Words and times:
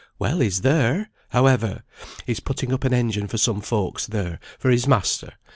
"Well, 0.17 0.39
he's 0.39 0.61
there, 0.61 1.11
however; 1.29 1.83
he's 2.25 2.39
putting 2.39 2.73
up 2.73 2.83
an 2.85 2.91
engine 2.91 3.27
for 3.27 3.37
some 3.37 3.61
folks 3.61 4.07
there, 4.07 4.39
for 4.57 4.71
his 4.71 4.87
master. 4.87 5.33